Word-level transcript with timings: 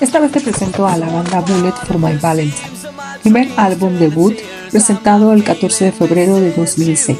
Esta 0.00 0.18
vez 0.18 0.32
te 0.32 0.40
presento 0.40 0.86
a 0.86 0.96
la 0.96 1.06
banda 1.06 1.40
Bullet 1.40 1.74
for 1.86 1.98
My 1.98 2.16
Valentine, 2.16 2.70
primer 3.22 3.48
álbum 3.58 3.98
debut 3.98 4.34
presentado 4.70 5.34
el 5.34 5.44
14 5.44 5.86
de 5.86 5.92
febrero 5.92 6.36
de 6.36 6.52
2006. 6.52 7.18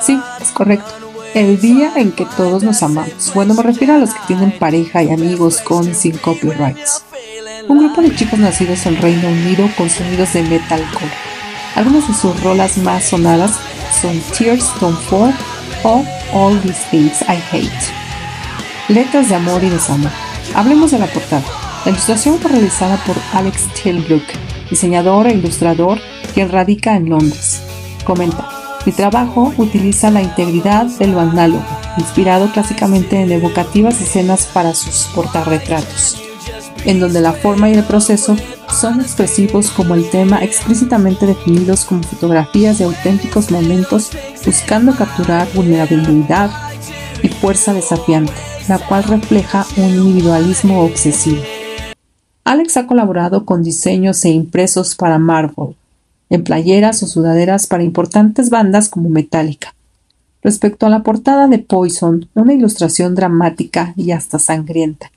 Sí, 0.00 0.20
es 0.40 0.50
correcto, 0.52 0.92
el 1.34 1.60
día 1.60 1.92
en 1.96 2.12
que 2.12 2.24
todos 2.36 2.62
nos 2.62 2.84
amamos. 2.84 3.32
Bueno, 3.34 3.54
me 3.54 3.64
refiero 3.64 3.94
a 3.94 3.98
los 3.98 4.14
que 4.14 4.20
tienen 4.28 4.56
pareja 4.56 5.02
y 5.02 5.10
amigos 5.10 5.60
con 5.60 5.92
sin 5.92 6.16
copyrights. 6.18 7.02
Un 7.66 7.78
grupo 7.78 8.00
de 8.00 8.14
chicos 8.14 8.38
nacidos 8.38 8.86
en 8.86 8.96
Reino 9.02 9.28
Unido 9.28 9.68
con 9.76 9.90
sonidos 9.90 10.32
de 10.34 10.42
metalcore. 10.44 11.10
Algunas 11.74 12.06
de 12.06 12.14
sus 12.14 12.40
rolas 12.44 12.78
más 12.78 13.06
sonadas 13.06 13.58
son 14.00 14.20
Tears 14.38 14.70
Don't 14.80 15.00
Fall 15.08 15.34
o 15.82 16.04
All 16.32 16.60
These 16.60 16.86
Things 16.92 17.22
I 17.22 17.42
Hate. 17.50 17.70
Letras 18.88 19.28
de 19.28 19.34
amor 19.34 19.64
y 19.64 19.70
desamor. 19.70 20.12
Hablemos 20.54 20.92
de 20.92 21.00
la 21.00 21.06
portada. 21.06 21.63
La 21.84 21.90
ilustración 21.90 22.38
fue 22.38 22.50
realizada 22.50 22.96
por 23.04 23.14
Alex 23.34 23.68
Tilbrook, 23.74 24.22
diseñador 24.70 25.26
e 25.26 25.34
ilustrador 25.34 25.98
quien 26.32 26.50
radica 26.50 26.96
en 26.96 27.10
Londres. 27.10 27.60
Comenta, 28.04 28.48
mi 28.86 28.92
trabajo 28.92 29.52
utiliza 29.58 30.10
la 30.10 30.22
integridad 30.22 30.86
de 30.86 31.08
lo 31.08 31.20
análogo, 31.20 31.62
inspirado 31.98 32.50
clásicamente 32.52 33.20
en 33.20 33.30
evocativas 33.30 34.00
escenas 34.00 34.46
para 34.46 34.74
sus 34.74 35.10
portarretratos, 35.14 36.22
en 36.86 37.00
donde 37.00 37.20
la 37.20 37.32
forma 37.32 37.68
y 37.68 37.74
el 37.74 37.84
proceso 37.84 38.34
son 38.72 39.02
expresivos 39.02 39.70
como 39.70 39.94
el 39.94 40.08
tema 40.08 40.42
explícitamente 40.42 41.26
definidos 41.26 41.84
como 41.84 42.02
fotografías 42.02 42.78
de 42.78 42.84
auténticos 42.84 43.50
momentos 43.50 44.10
buscando 44.44 44.96
capturar 44.96 45.46
vulnerabilidad 45.52 46.50
y 47.22 47.28
fuerza 47.28 47.74
desafiante, 47.74 48.32
la 48.68 48.78
cual 48.78 49.04
refleja 49.04 49.66
un 49.76 49.90
individualismo 49.90 50.82
obsesivo. 50.82 51.42
Alex 52.44 52.76
ha 52.76 52.86
colaborado 52.86 53.46
con 53.46 53.62
diseños 53.62 54.22
e 54.26 54.28
impresos 54.28 54.94
para 54.94 55.18
Marvel, 55.18 55.74
en 56.28 56.44
playeras 56.44 57.02
o 57.02 57.06
sudaderas 57.06 57.66
para 57.66 57.84
importantes 57.84 58.50
bandas 58.50 58.90
como 58.90 59.08
Metallica. 59.08 59.74
Respecto 60.42 60.84
a 60.84 60.90
la 60.90 61.02
portada 61.02 61.48
de 61.48 61.58
Poison, 61.58 62.28
una 62.34 62.52
ilustración 62.52 63.14
dramática 63.14 63.94
y 63.96 64.10
hasta 64.10 64.38
sangrienta, 64.38 65.10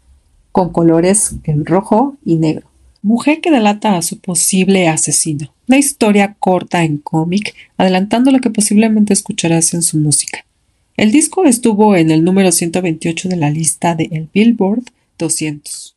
con 0.54 0.72
colores 0.72 1.36
en 1.44 1.66
rojo 1.66 2.16
y 2.24 2.38
negro. 2.38 2.66
Mujer 3.02 3.42
que 3.42 3.52
delata 3.52 3.98
a 3.98 4.02
su 4.02 4.20
posible 4.20 4.88
asesino. 4.88 5.54
Una 5.68 5.78
historia 5.78 6.38
corta 6.40 6.86
en 6.86 6.98
cómic, 6.98 7.54
adelantando 7.78 8.32
lo 8.32 8.40
que 8.40 8.52
posiblemente 8.52 9.12
escucharás 9.12 9.74
en 9.74 9.82
su 9.82 9.98
música. 9.98 10.46
El 10.96 11.12
disco 11.12 11.44
estuvo 11.44 11.98
en 11.98 12.10
el 12.10 12.24
número 12.24 12.54
128 12.54 13.28
de 13.28 13.36
la 13.36 13.50
lista 13.50 13.96
de 13.96 14.08
el 14.12 14.30
Billboard 14.34 14.84
200. 15.20 15.97